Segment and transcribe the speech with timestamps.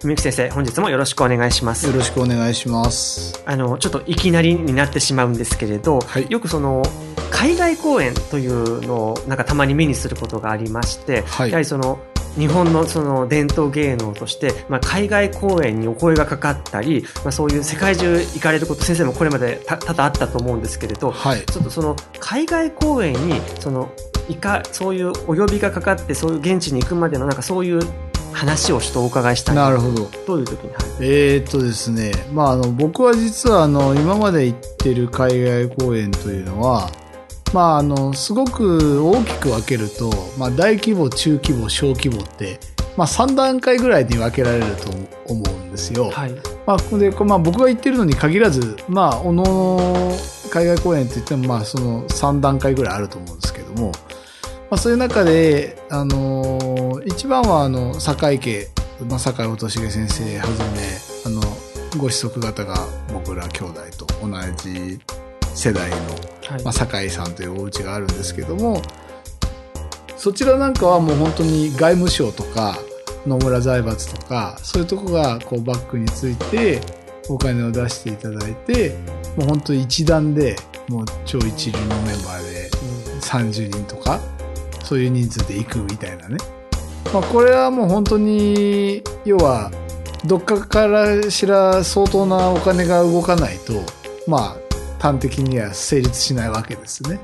[0.00, 1.86] 先生本日もよろしくお願いします。
[1.86, 3.42] よろしくお願いします。
[3.44, 6.26] あのちょっといきなりになってしまうんですけれど、はい。
[6.30, 6.82] よくその
[7.30, 11.50] 海外公演というのをなんかたまに目にすることがありまして、はい。
[11.50, 11.98] やはりその
[12.38, 21.44] 日本のその伝統芸能として、まあ、海外公演にお声がかかったり、まあ、そういう世界中行かれること先生もこれまでた多々あったと思うんですけれど、はい。
[21.44, 23.90] ちょっとその海外公演にその
[24.30, 27.80] いかそういうお呼びがかかってそういう現地に行くまでのなんかそういう
[28.32, 29.56] 話をちょっとお伺いしたい。
[29.56, 30.10] なるほど。
[30.26, 36.90] どういう時に、はいえーっとですねまああの僕は実はあの今まで行ってる海外公演というのは
[37.52, 42.60] まああのすごく大きく分けると、まあ、大規模中規模小規模って、
[42.96, 44.90] まあ、3段階ぐらいに分けられると
[45.32, 46.10] 思うんですよ。
[46.10, 46.34] はい。
[46.66, 50.16] まあ、で、まあ、僕が言ってるのに限らず、まあ、おのの
[50.50, 53.92] 海外公演って言っても、まあ、その3段階ぐらいあると思うんですけども、
[54.70, 58.68] まあ、そういう中で、あのー一番は、あの、堺家、
[59.08, 60.80] まあ、堺音重先生はじめ、
[61.26, 61.40] あの、
[61.98, 62.76] ご子息方が
[63.12, 64.30] 僕ら兄弟と同
[64.62, 65.00] じ
[65.54, 66.62] 世代の、はい。
[66.62, 68.82] まあ、堺さんというお家があるんですけども、
[70.20, 72.76] そちらなんかはもう本当に外務省とか
[73.26, 76.82] 野村財閥とかそういうとこがこうバックについて
[77.30, 78.98] お金を出していただいて
[79.38, 80.56] もう本当一段で
[80.88, 82.70] もう超一流のメンバーで
[83.22, 84.20] 30人とか
[84.84, 86.36] そういう人数で行くみたいなね、
[87.12, 89.70] まあ、これはもう本当に要は
[90.26, 93.72] どっかからしら相当なお金が動かないと
[94.26, 94.56] まあ
[94.98, 97.18] 端的には成立しないわけですね。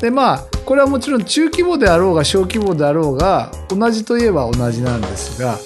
[0.00, 5.58] でまあこれはもちろん中規模であろうが小規模であろうが同じといえば同じなんですが、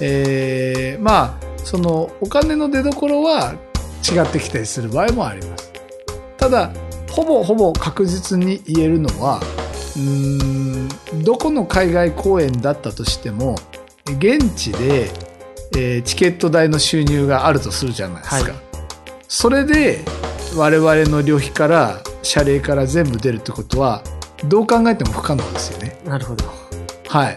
[0.00, 3.54] えーまあそのお金の出所は
[4.02, 5.72] 違ってきたりする場合もあります。
[6.36, 6.72] ただ
[7.10, 9.40] ほぼほぼ確実に言えるのは
[9.96, 10.82] うー
[11.14, 13.56] んどこの海外公演だったとしても
[14.06, 15.10] 現地で、
[15.76, 18.36] えーチケット代の収入があるとするじゃないですか。
[18.36, 18.72] はい
[19.34, 20.04] それで
[20.54, 24.02] 我々の旅費から謝礼から全部出るってことは
[24.46, 25.98] どう考えても不可能ですよね。
[26.04, 26.44] なるほど
[27.08, 27.36] はい。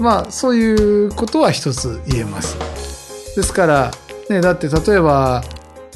[0.00, 2.56] まあそういうことは一つ言えます。
[3.36, 3.90] ですから、
[4.30, 5.44] ね、だって例えば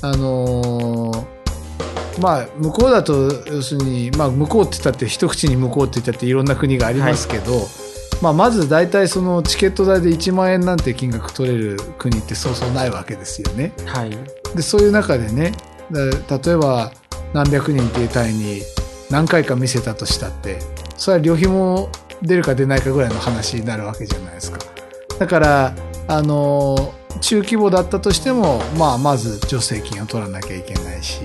[0.02, 1.37] あのー
[2.20, 7.66] まあ向こうだと要するに、まあ、向こうって言ったって一口に向こうって言ったっていろんな国がありますけど、
[8.22, 13.72] まあ、まず大体そのチケット代で1万円なんて金額取れる国ってそうそうないわけですよね。
[13.86, 14.10] はい。
[14.54, 15.52] でそういう中でね
[15.90, 16.92] だ例えば
[17.32, 18.62] 何百人っていう単位に
[19.10, 20.58] 何回か見せたとしたって
[20.96, 21.90] それは旅費も
[22.22, 24.58] 出るか出ないかぐらいの話になるわけじゃないですか。
[25.18, 25.74] だから
[26.08, 31.20] あの中規模だったとしても、まあ、まず助成金を取らなきゃいけないし、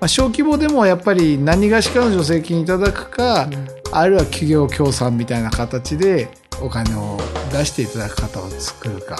[0.00, 3.48] まあ、小規模でもやっぱり何がしかの助成金いただくか、
[3.92, 6.28] あるいは企業協賛みたいな形で
[6.60, 7.18] お金を
[7.52, 9.18] 出していただく方を作るか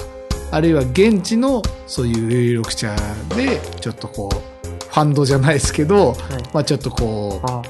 [0.50, 2.94] あるいは現地のそういう有力者
[3.36, 6.16] でちょっとこうファンドじゃないですけど、はい。
[6.54, 7.62] まあ、ちょっとこうあ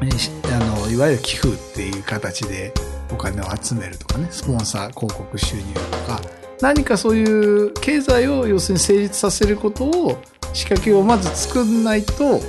[0.00, 2.72] のいわゆる寄付っていう形で
[3.10, 6.20] お金を集めるとかねスポンサー広告収入とか
[6.60, 10.18] 何かそういう経済を要するに成立させることを
[10.52, 12.40] 仕掛けをまず作んないとうん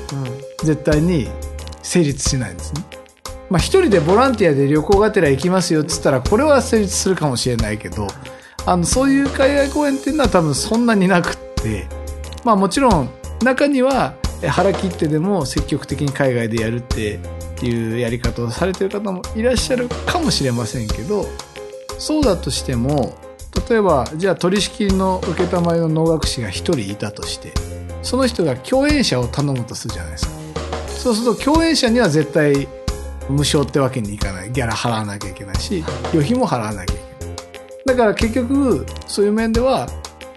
[0.63, 1.30] 絶対に
[1.81, 2.84] 成立しないんですね。
[3.50, 8.07] まあ一人でボランティアで旅行がてら行きますよっつったらこれは成立するかもしれないけど
[8.66, 11.88] あのそういう海外公演っていうのは多分そんなになくって
[12.44, 13.10] まあもちろん
[13.44, 17.19] 中にはえ腹切ってでも積極的に海外でやるって
[17.62, 21.25] いうやり方をされてる方もいらっしゃるかもしれませんけど
[21.98, 23.18] そうだとしても
[23.69, 27.51] 例えばじゃあ取り仕切りの承りの能楽師が一人いたとして
[28.01, 30.31] その人が共演者を頼むとするじゃないですか。
[30.88, 32.68] そうすると共演者には絶対
[33.30, 34.51] 無償ってわけにいかない。
[34.51, 37.36] ギャラ払わなきゃいけないし旅費も払わなきゃいけない。
[37.86, 39.88] だから結局そういう面では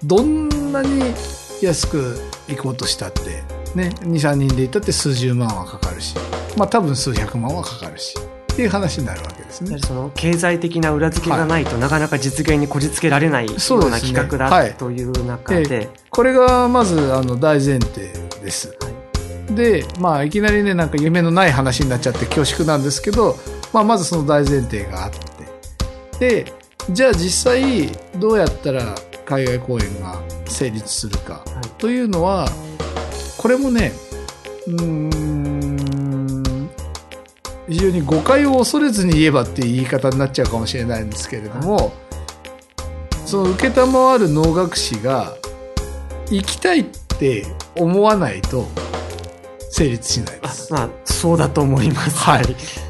[0.04, 1.14] どんなに
[1.60, 2.18] 安く
[2.48, 3.42] 行こうとしたって、
[3.74, 6.14] ね、2、3人で行ったって数十万はかかるし、
[6.56, 8.16] まあ多分数百万はかかるし、
[8.52, 9.78] っていう話になるわけですね。
[9.78, 14.74] その経済的な裏付けがないと、なかなか実現にこじつけられないよそううな企画だ、はい。
[14.74, 18.12] という中えで、これがまずあの大前提
[18.42, 18.68] です。
[18.68, 18.74] は
[19.50, 19.54] い。
[19.54, 23.36] で、まあいきなりね、なんか夢のない話になっちゃって恐縮なんですけど、
[23.72, 25.10] まあまずその大前提があっ
[26.18, 26.52] て、で、
[26.90, 27.88] じゃあ実際
[28.18, 28.94] どうやったら
[29.24, 31.68] 海外公演が成立するかはい。
[31.78, 32.48] というのは、
[33.38, 33.92] これもね、
[34.66, 35.51] うーん、
[37.72, 41.92] 非常に誤解を恐れずに言えばっていう言い方になっちゃうかもしれないんですけれども、
[43.24, 45.34] その受けたまわる能楽師が
[46.30, 46.84] 行きたいっ
[47.18, 48.66] て思わないと
[49.70, 50.70] 成立しないであす。
[50.70, 52.18] まあ、そうだと思います。
[52.18, 52.44] はい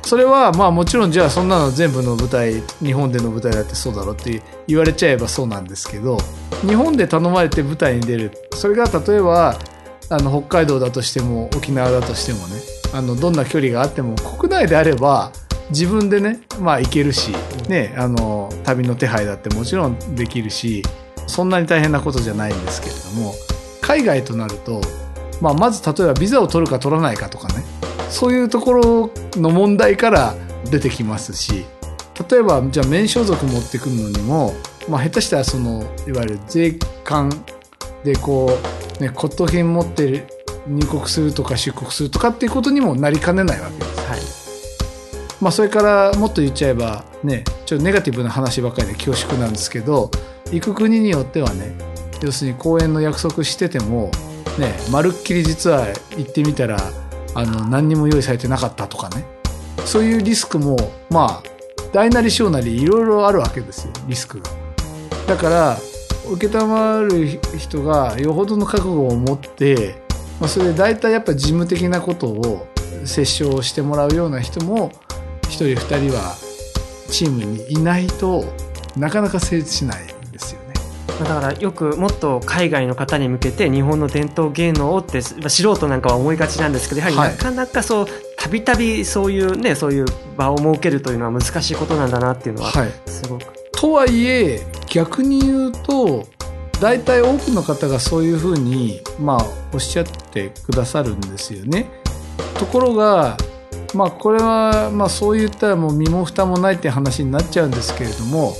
[0.05, 6.19] それはまあもちろんじゃあそんなの全部の舞台日本での舞台だってそうだろうって言われちゃえばそうなんですけど
[6.67, 9.59] 日本で頼まれて舞台に出るそれが例えば
[10.11, 15.33] あの北海道だとしても沖縄だとしてもねあのどんな距離があっても国内であれば
[15.71, 17.33] 自分でねまあ行けるし、
[17.69, 20.83] ね、あの旅の手配だってもちろんできるし
[21.27, 23.35] そんなに大変なことじゃないんですけれども
[23.81, 24.81] 海外となると、
[25.41, 27.65] まあ、まず例えばビザを取るか取らないかとかね
[28.11, 30.35] そういうところの問題から
[30.71, 31.65] 出てきますし
[32.29, 34.53] 例えばじゃあ免償族持ってくるのにも、
[34.89, 37.31] まあ、下手したらそのいわゆる税関
[38.05, 38.59] でこ
[38.99, 40.27] う、ね、骨董品持ってる
[40.67, 44.01] 入国するとか出国するとかっていうことにもなりかねないわけです。
[44.09, 44.43] はい。
[45.41, 50.09] まあ、それからもっと言っちゃえばねちょっとネガティブな話ばっかりで恐縮なんですけど
[50.53, 51.75] 行く国によってはね
[52.23, 54.13] 要するに公演の約束してても
[54.57, 56.79] ねまるっきり実は行ってみたら
[57.35, 59.25] あの何にも用意されてなかったとかね
[59.85, 60.77] そういうリスクも
[61.11, 61.43] まあ
[61.93, 64.49] 大なり小なりいろいろあるわけですよリスクが。
[65.27, 65.77] だから
[66.25, 70.02] 承る人がよほどの覚悟を持って、
[70.43, 72.67] まあ、それで大体やっぱ事務的なことを
[73.03, 74.91] 折衝してもらうような人も
[75.45, 76.35] 一人二人は
[77.09, 78.45] チームにいないと
[78.97, 80.75] なかなか成立しないんですよね。
[81.21, 88.07] だからよくもっと海外の方に向けて日本の伝統芸能をってまあ素人なんかは思いがちなんですけどやはりはないかなかそう
[88.37, 90.07] たびたびそういうねそういう
[90.37, 96.27] 場を設けるというのは難しいことなんだなっていうのははい、すごく、とはいえ逆に言うと
[96.83, 101.89] 大体多くの方がそういうふうにまあおっしゃってくださるんですよね。
[102.59, 103.37] ところが
[103.95, 108.55] まあこれはまあそう言ったらもう身も蓋もないって話になっちゃうんですけれども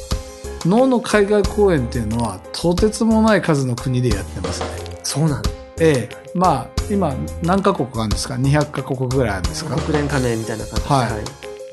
[0.65, 4.67] 能の海外公演っていうのはとてつもない数の国でやってますね。
[5.03, 5.43] そうなん
[5.81, 9.75] ええ、まあ今何カ国あるんですか？200カ国ぐらいあるんですか？
[9.75, 11.25] 国連加盟みたいな感じで、はい。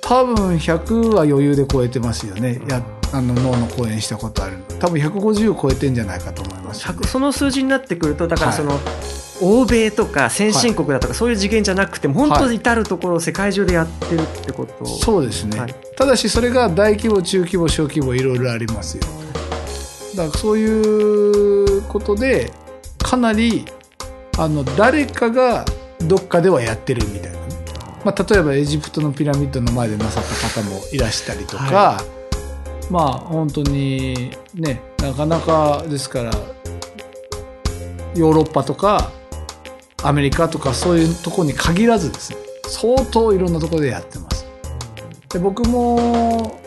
[0.01, 2.59] 多分100は余裕で超えてますよね。
[2.67, 2.81] や
[3.11, 4.57] あの脳の公演したことある。
[4.79, 8.57] 多分150超えてんじゃないかと思いますよね、100その数字になってくるとだからはい。
[8.57, 8.79] その、
[9.41, 14.83] 欧米とか先進国だとか、そういう次元じゃなくて本当に至るところ世界中でやってるってこと。
[14.83, 15.75] をそうですね、はい。
[15.95, 19.03] ただしそれが大規模中規模小規模いろいろありますよ。
[20.15, 22.51] だからそういうことで
[22.97, 23.65] かなり
[24.37, 25.65] あの誰かが
[25.99, 27.37] どっかではやってるみたいな。
[27.39, 27.39] ね、
[28.03, 32.18] まあ、例えばエジプトのピラミッドの前でなさった方もいらしたりとか、は
[32.89, 36.31] まあ本当にねなかなかですから
[38.15, 39.11] ヨーロッパとか
[40.03, 44.45] アメリカとかそういうとこに限らずですね相当いろんなとこでやってます。
[45.29, 46.59] で僕も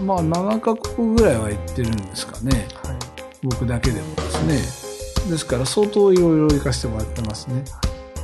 [0.00, 2.66] まあ7カ国ぐらいは行ってるんですかね。
[2.82, 2.96] はい
[3.42, 5.30] 僕だけでもですね。
[5.30, 7.64] ですから相当いろいろ行かせてもらってますね。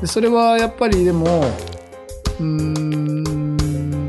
[0.00, 1.40] でそれはやっぱりでも
[2.40, 4.08] うーん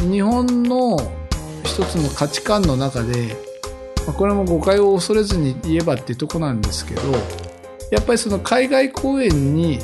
[0.00, 0.96] 日本の
[1.78, 3.36] 一つの価値観の中で
[4.04, 7.02] まあこれも誤解を恐れずに言えばっていうとこなんですけど
[7.92, 9.78] やっぱりその海外公演に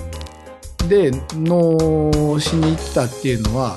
[0.88, 3.76] で能しに行ったっていうのは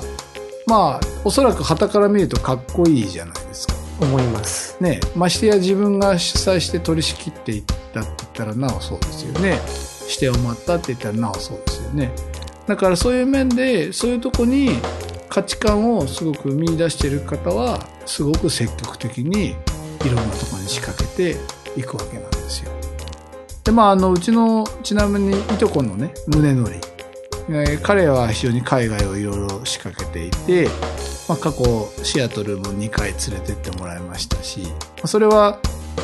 [0.66, 3.74] まあおそらく傍から見るとかっこいいじゃないですか。
[4.00, 4.76] 思います。
[4.80, 9.58] ね、ましてや自分が主催して取り仕切っていったって言ったらなおそうですよね。
[10.02, 12.12] 指定を待ったって言ったらなおそうですよね。
[12.66, 14.78] だからそういう面でそういうとこに
[15.28, 19.54] 価値観をすごく見出している方はすごく積極的にい
[20.06, 21.36] ろんなところに仕掛けて
[21.78, 22.72] いくわけなんですよ。
[23.62, 26.70] でまああのうちのちなみにいとこのね宗則。
[27.50, 30.68] えー彼は非常に海外をいろいろ仕掛けていて、
[31.28, 31.64] まあ、過去
[32.02, 34.66] シアトルも2回連れてってもらいましたし
[35.06, 35.58] それは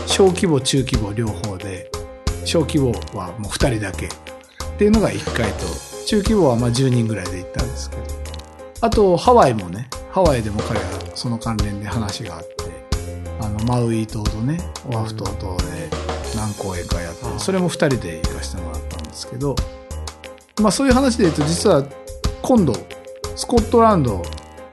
[0.06, 1.90] 小規模中規模両方で
[2.46, 4.08] 小規模はもう2人だけっ
[4.78, 5.66] ていうのが1回と
[6.06, 8.02] 中規模はまあ10人ぐらいで行ったんですけど
[8.80, 12.54] あとハワイもねハワイでも彼がその関連で話があって
[13.40, 15.90] あのマウイ島とねオアフ島とで
[16.36, 17.40] 何公演かやってうん。
[17.40, 19.56] それも2人で行かせてもらったんですけど、
[20.62, 21.84] まあそういう話で言うと実は
[22.42, 22.74] 今度
[23.34, 24.22] スコットランド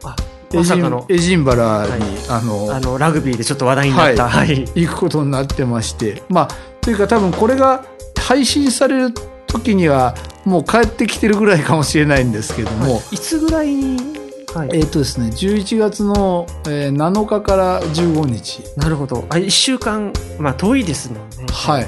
[0.03, 0.15] あ
[0.53, 2.01] エジンまエジンバラに、はい。
[2.29, 4.59] あのあのラグビーでちょっと話題になった、はい。
[4.75, 6.47] 行くことになってましてまあ
[6.81, 7.83] というか多分これが
[8.15, 9.11] 配信される
[9.47, 10.13] 時には
[10.45, 14.20] もう帰ってきてるぐらいかもしれないんですけども、いつぐらいに、
[14.53, 14.69] はい。
[14.73, 18.63] えっ、とですね11月の、えー7日から15日。
[18.77, 19.25] なるほど。
[19.29, 21.45] あ1週間まあ遠いですもんね。
[21.51, 21.87] はい。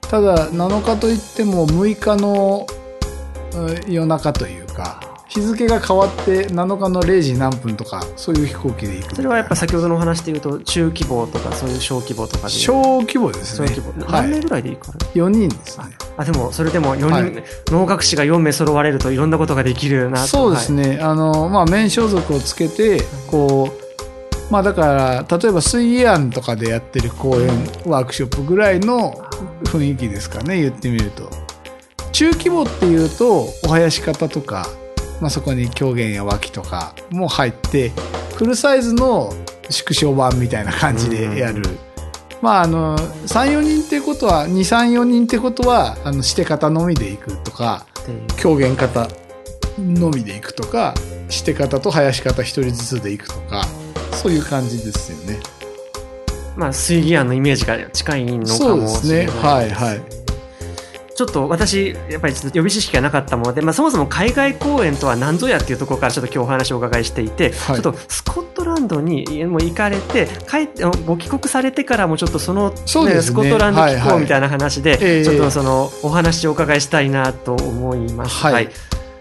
[0.00, 2.66] ただ7日といっても6日の
[3.54, 12.52] うん夜中というか日付が変わって7日の0時何分とかそういう飛行機で行くそれはやっぱ先ほどのお話で言うと中規模とかそういう小規模とかで。
[12.52, 13.68] 小規模ですね。
[13.68, 14.22] 小規模、はい。
[14.22, 15.86] 何名ぐらいでいいかな、4人ですね。
[16.16, 17.44] あでもそれでも4人、はい。
[17.66, 20.26] 能楽師が4名揃われるといろんなことができるなと。
[20.28, 23.76] そうですね、ね、あのまあ面装束をつけてこ
[24.48, 27.48] うまあだから例えば水泳庵とかでやってる公演
[27.84, 29.12] ワークショップぐらいの
[29.64, 31.28] 雰囲気ですかね言ってみると。
[32.12, 34.66] 中規模っていうとお囃子方とか、
[35.20, 37.92] まあ、そこに狂言や脇とかも入って
[38.36, 39.32] フルサイズの
[39.70, 41.62] 縮小版みたいな感じでやる、
[42.42, 47.86] まああの34人っていうことは234人ってことはあのして方のみで行くとか
[48.36, 49.08] 狂言方
[49.78, 50.94] のみで行くとか
[51.28, 53.64] して方と囃子方一人ずつで行くとか
[54.12, 55.40] そういう感じですよね。
[56.56, 59.26] まあ水義案のイメージが近いのかそうでもすね。
[59.26, 60.25] しれないはいはい
[61.16, 78.36] ちょっと私、やっぱりちょっと予備知識がなかったもので、まあ、そもそも海外公演とは何ぞやっていうところからちょっと今日お話をお伺いしていて、はいちょっとスコットランドにもう行かれて帰ってご帰国されてからもちょっとその、そうですねスコットランドはいはい機構みたいな話で、ええちょっとそのお話をお伺いしたいなと思います。
[78.36, 78.68] はい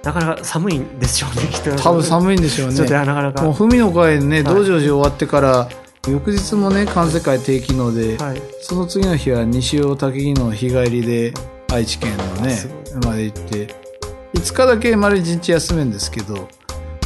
[0.03, 1.75] なかなか寒いんでしょうね、きっと。
[1.81, 2.99] 多分寒いんでしょうちょっとね。
[3.05, 3.41] なかなか。
[3.41, 5.67] もう文の会ね、はい道成寺終わってから、
[6.07, 8.41] 翌日もね、関西会定期能で、はい。
[8.61, 11.33] その次の日は西尾滝木の日帰りで
[11.75, 12.69] 愛知県のねす
[13.03, 13.67] まで行って
[14.33, 16.47] 5日だけ丸一日休めんですけど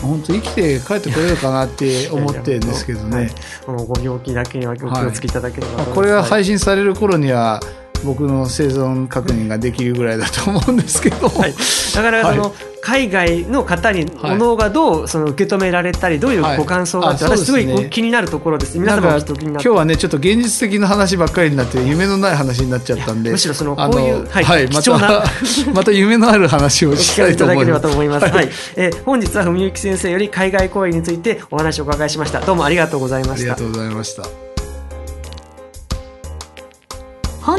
[0.02, 3.32] 本当生きて帰ってこれるかなって思ってるんですけどね。
[3.68, 7.60] もうご病気だけにはお気をつけいただければと思いこれが配信される頃には
[8.04, 11.54] 僕の生存確認ができるぐらいだと思うんですけど、はい、
[11.96, 12.52] だからその、はい
[12.82, 16.58] 海外の方にはいお能がどうその受け止められたりどういうはい。
[16.58, 17.58] ご感想があって、あそうですね。
[17.64, 19.68] 私すごい気になるところです皆様もなんかきっと気になって。
[19.68, 25.24] 今日はねちょっと現実的な話ばっかりになって夢のない話になっちゃったんでむしろそのあこういうはいま貴重なた
[25.74, 28.36] また夢のある話をおしたいただけれいと思いますばと思います。
[28.36, 32.40] はい、えー本日は文幸先生より海外公演についてお話をお伺いしました。
[32.42, 33.54] どうもありがとうございました。
[33.54, 33.66] ありがと。
[33.66, 34.49] うございました